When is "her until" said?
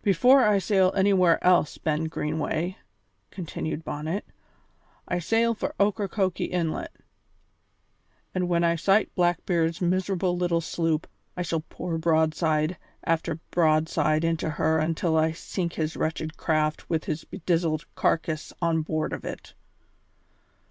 14.48-15.14